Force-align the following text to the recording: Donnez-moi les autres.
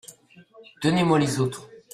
Donnez-moi 0.81 1.19
les 1.19 1.39
autres. 1.41 1.69